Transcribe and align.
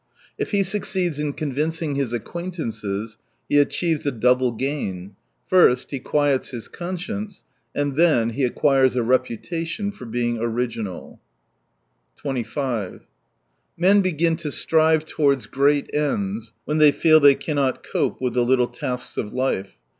If 0.35 0.49
he 0.49 0.63
succeeds 0.63 1.19
in 1.19 1.33
convincing 1.33 1.93
his 1.93 2.11
acquaint 2.11 2.57
ances, 2.57 3.17
he 3.47 3.59
achieves 3.59 4.03
a 4.07 4.11
double 4.11 4.51
gain: 4.51 5.15
first, 5.45 5.91
he 5.91 5.99
quiets 5.99 6.49
his 6.49 6.67
conscience, 6.67 7.43
and 7.75 7.95
then 7.95 8.31
he 8.31 8.43
acquires 8.43 8.95
a 8.95 9.03
reputation 9.03 9.91
for 9.91 10.05
being 10.05 10.39
original. 10.39 11.21
25 12.17 13.05
Men 13.77 14.01
begin 14.01 14.35
to 14.37 14.51
strive 14.51 15.05
towards 15.05 15.45
great 15.45 15.87
ends 15.93 16.51
when 16.65 16.79
they 16.79 16.91
feel 16.91 17.19
they 17.19 17.35
cannot 17.35 17.83
cope 17.83 18.19
with 18.19 18.33
the 18.33 18.43
little 18.43 18.65
tasks 18.69 19.17
of 19.17 19.33
life. 19.33 19.77